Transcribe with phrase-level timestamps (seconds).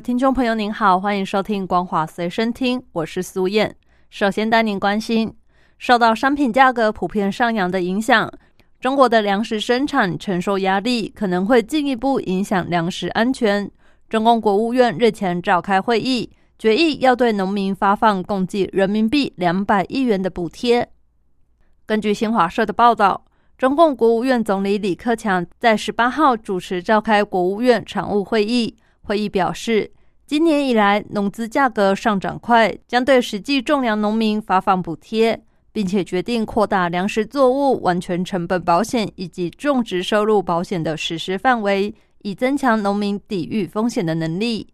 [0.00, 3.74] 听众朋友，您好，欢迎收听《光华随身听》，我是苏燕。
[4.10, 5.34] 首先带您关心，
[5.76, 8.30] 受到商品价格普遍上扬的影响。
[8.78, 13.68] 中国的粮食生产承受压力，可能会进一步影响粮食安全。
[14.08, 20.88] 中共国务院日前召开会议，决议要对农民发放共计人民币两百亿元的补贴。
[21.86, 23.24] 根据新华社的报道，
[23.56, 28.76] 中共国务院总理李克强在十八号主持召开国务院常务会议，
[29.08, 29.90] 会议表示，
[30.26, 35.42] 今年以来农资价格上涨快，将对实际种粮农民发放补贴。
[35.70, 44.66] 并且决定扩大粮食作物完全成本保险以及种植收入保险的实施范围，以增强农民抵御风险的能力。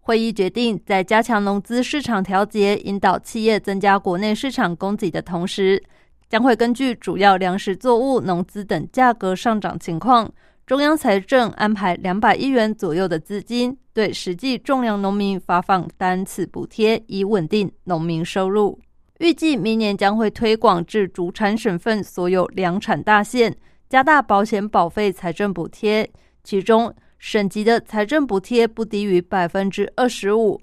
[0.00, 5.82] 会议决定，在加强农资市场调节、引导企业增加国内市场供给的同时，
[6.30, 10.32] 将会根据主要粮食作物、农资等价格上涨情况，
[10.68, 18.78] 中央财政安排两百亿元左右的资金，对实际种粮农民发放单次补贴，以稳定农民收入。
[19.20, 23.56] 预计明年将会推广至主产省份所有粮产大县，
[23.88, 26.06] 加大保险保费财政补贴，
[26.44, 30.60] 其中省级的财政补贴不低于百分之二十五，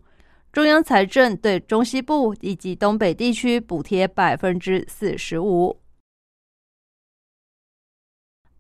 [0.54, 5.76] 中央财政对中西部以及东北地区补贴百分之四十五。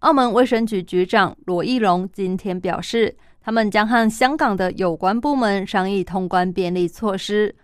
[0.06, 7.56] 澳门卫生局局长罗义荣今天表示，他们将和香港的有关部门商议通关便利措施。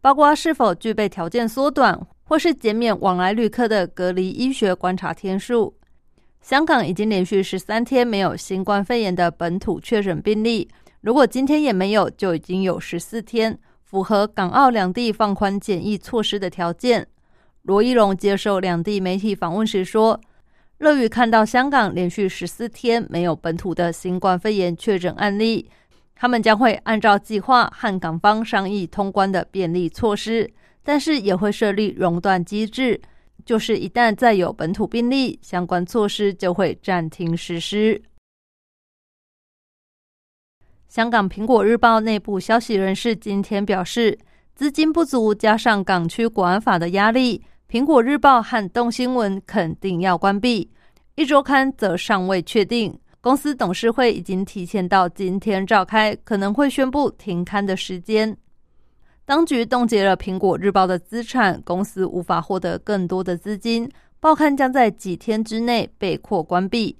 [0.00, 5.74] 包括是否具备条件缩短或是减免往来旅客的隔离医学观察天数。
[6.40, 10.68] 香港已经连续十三天没有新冠肺炎的本土确诊病例，
[11.00, 17.08] 如果今天也没有，就已经有十四天符合港澳两地放宽检疫措施的条件。
[17.62, 20.18] 罗一龙接受两地媒体访问时说
[20.78, 25.70] ：“乐于看到香港连续十四天没有本土的新冠肺炎确诊案例。”
[26.20, 30.52] 他们将会按照计划和港方商议通关的便利措施，
[30.82, 33.00] 但是也会设立熔断机制，
[33.44, 38.02] 就是一旦再有本土病例，相关措施就会暂停实施。
[40.88, 44.18] 香港苹果日报内部消息人士今天表示，
[44.56, 50.70] 资金不足加上港区国安法的压力，苹果日报和动新闻肯定要关闭。
[51.16, 52.98] 一周刊则尚未确定。
[53.20, 58.34] 公司董事会已经提前到今天召开，可能会宣布停刊的时间。
[59.26, 63.86] 当局冻结了苹果日报的资产，公司无法获得更多的资金，
[64.18, 66.96] 报刊将在几天之内被迫关闭。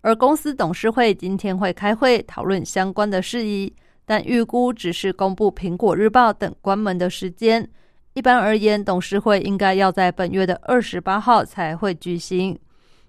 [0.00, 3.72] 而公司董事会今天会开会讨论相关的事宜，
[4.04, 7.70] 但预估只是公布苹果日报等关门的时间。
[8.18, 12.58] 一般而言，董事会应该要在本月的二十八号才会举行。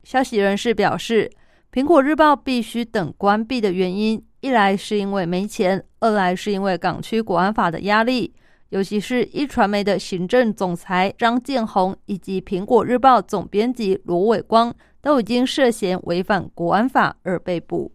[0.03, 1.31] 消息人士表示。
[1.71, 8.33] 苹果日报必须等关闭的原因，一来是因为没钱，二来是因为港区国安法的压力。
[8.69, 17.91] 尤其是一传媒的行政总裁张建宏以及苹果日报总编辑罗伟光都已经涉嫌违反国安法而被捕。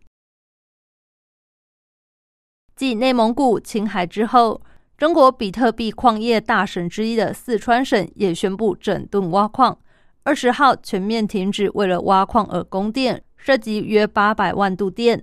[2.77, 4.63] 继内蒙古、青海之后，
[4.97, 9.79] 中国比特币矿业大省之一的四川省也宣布整顿挖矿，
[10.23, 13.23] 二十号全面停止为了挖矿而供电。
[13.37, 15.23] 涉及约八百万度电，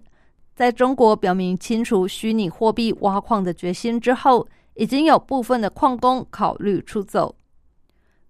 [0.54, 7.36] 在中国表明清除虚拟货币挖矿的决心之后，已经有部分的矿工考虑出走。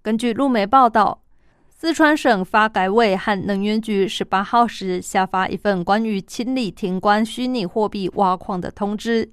[0.02, 1.24] 根据路媒报道，
[1.68, 9.30] 四川省发改委和能源局十八号时下发一份关于清理停关虚拟货币挖矿的通知，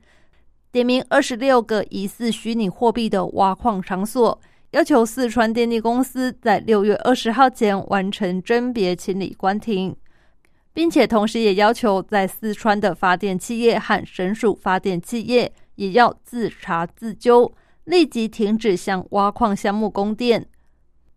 [0.70, 4.38] 点名二十六个疑似虚拟货币的挖矿场所，
[4.72, 9.97] 要求四川电力公司在六月二十号前完成甄别清理关停。
[10.74, 20.47] 并且同时也要求在四川的发电企业和省属发电企业也要自查自纠，立即停止向挖矿项目供电。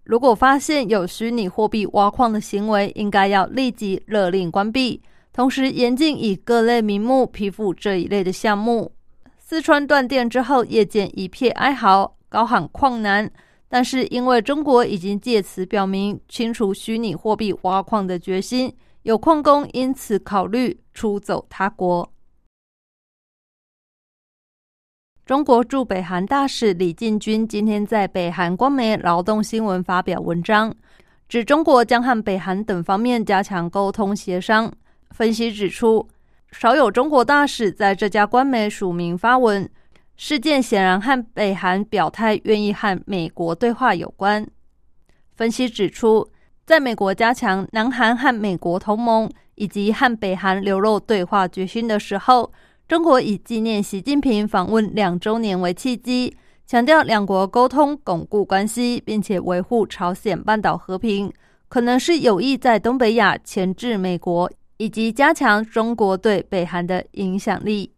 [0.04, 5.00] 如果发现有虚拟货币挖矿的行为，应该要立即勒令关闭，
[5.32, 8.92] 同时严禁以各类名目批复这一类的项目。
[9.52, 13.30] 四川断电之后，业界一片哀嚎，高喊矿难。
[13.68, 18.74] 但是因为中国已经借此表明清除虚拟货币挖矿的决心。
[19.02, 22.10] 有矿工因此考虑出走他国。
[25.26, 30.74] 中国驻北韩大使李进军今天在北韩官媒《劳动新闻》发表文章，
[31.28, 34.72] 指中国将和北韩等方面加强沟通协商。
[35.10, 36.08] 分析指出，
[36.52, 39.68] 少有中国大使在这家官媒署名发文，
[40.16, 44.46] 事件显然和北韩表态愿意和美国对话有关。
[45.34, 46.30] 分析指出，
[46.66, 52.52] 在美国加强南韩和美国同盟以及和北韩流露对话决心的时候。
[52.88, 56.36] 中国以纪念习近平访问两周年为契机，
[56.68, 61.32] 强调两国沟通、巩固关系，并且维护朝鲜半岛和平，
[61.70, 64.52] 可能是有意在东北亚钳制美国，
[64.82, 67.94] 以及加强中国对北韩的影响力。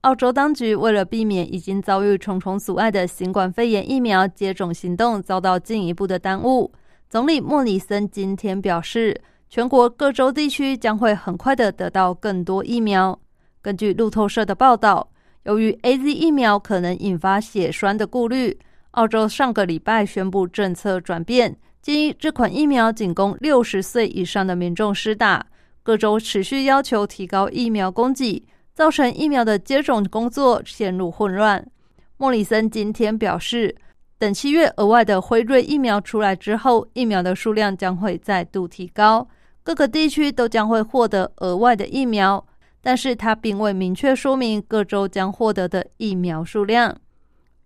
[0.00, 6.72] 澳洲当局为了避免已经遭遇重重阻碍的新冠肺炎疫苗接种行动遭到进一步的耽误，
[7.08, 9.22] 总理莫里森今天表示。
[9.52, 13.18] 全国各州地区将会很快的得到更多疫苗。
[13.60, 15.10] 根据路透社的报道，
[15.42, 18.56] 由于 A Z 疫苗可能引发血栓的顾虑，
[18.92, 25.46] 澳洲上个礼拜宣布政策转变，建议这款疫苗仅供六十岁以上的民众施打。
[25.82, 28.44] 各州持续要求提高疫苗供给，
[28.74, 31.66] 造成疫苗的接种工作陷入混乱。
[32.18, 33.74] 莫里森今天表示，
[34.18, 39.26] 等七月额外的辉瑞疫苗出来之后，疫苗的数量将会再度提高。
[39.62, 42.46] 各个地区都将会获得额外的疫苗，
[42.82, 46.94] 但是他并未明确说明各州将获得的疫苗数量。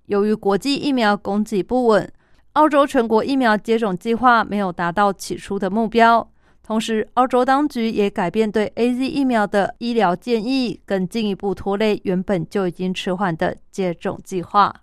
[0.06, 2.10] 由于国际疫苗供给不稳，
[2.54, 6.30] 澳洲全国疫苗接种计划没有达到起初的目标。
[6.62, 14.74] 同时，澳洲当局也改变对 A Z 疫苗的医疗建议，更进一步拖累原本就已经迟缓的接种计划。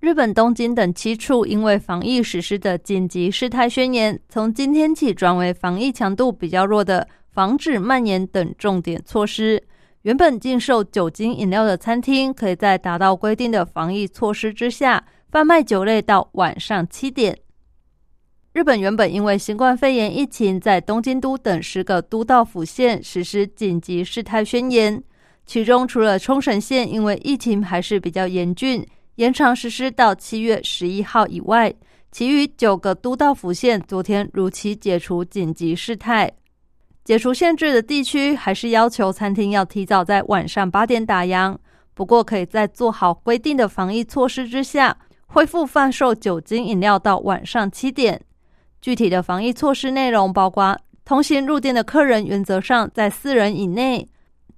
[0.00, 9.62] 日本东京等七处因为防疫实施的紧急事态宣言，从今天起转为防疫强度比较弱的防止蔓延等重点措施。
[10.02, 17.36] 原本禁售酒精饮料的餐厅，可以在达到规定的防疫措施之下，贩卖酒类到晚上七点。
[18.52, 25.02] 日本原本因为新冠肺炎疫情，在东京都等十个都道府县实施紧急事态宣言，
[25.44, 28.86] 其中除了冲绳县因为疫情还是比较严峻。
[29.16, 31.74] 延长实施到七月十一号以外，
[32.12, 36.32] 其余九个都道府县昨天如期解除紧急事态。
[37.08, 41.56] 解除限制的地区还是要求餐厅要提早在晚上八点打烊，
[41.94, 44.94] 不过可以在做好规定的防疫措施之下，
[45.28, 48.20] 恢复贩售酒精饮料到晚上七点。
[48.82, 54.06] 具体的防疫措施内容包括：同行入店的客人原则上在四人以内，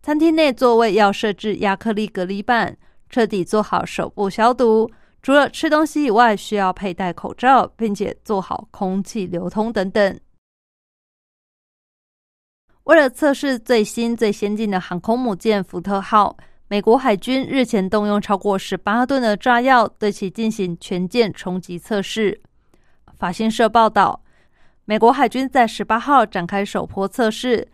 [0.03, 2.76] 餐厅内座位要设置亚克力隔离板。
[3.08, 4.91] 彻底做好手部消毒，
[5.23, 10.19] 除了吃东西以外，需要佩戴口罩，并且做好空气流通等等。
[12.85, 16.37] 为了测试最新最先进的航空母舰“福特号”，
[16.67, 22.41] 美国海军日前动用超过十八吨的炸药，对其进行全舰冲击测试。
[23.19, 24.23] 法新社报道，
[24.87, 27.69] 美国海军在十八号展开首波测试。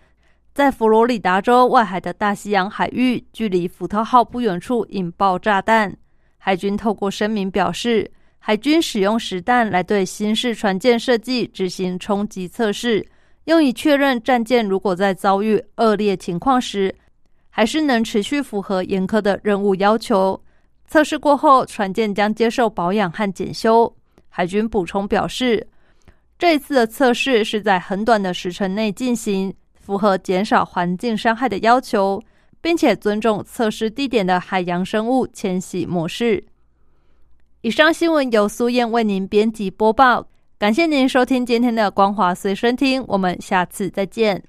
[0.53, 5.95] 在佛罗里达州外海的大西洋海域，距离福特号不远处引爆炸弹。
[6.39, 13.07] 海军透过声明表示，海军使用实弹来对新式船舰设计执行冲击测试，
[13.47, 16.95] 用以确认战舰如果在遭遇恶劣情况时，
[17.49, 20.41] 还是能持续符合严苛的任务要求。
[20.87, 23.93] 测试过后，船舰将接受保养和检修。
[24.29, 25.67] 海军补充表示，
[26.39, 29.53] 这一次的测试是在很短的时程内进行。
[29.79, 32.21] 符合减少环境伤害的要求，
[32.61, 36.43] 并且尊重测试地点的海洋生物迁徙模式。
[37.61, 40.27] 以上新闻由苏燕为您编辑播报，
[40.59, 44.43] 感谢您收听今天的光华随身听，我们下次再见。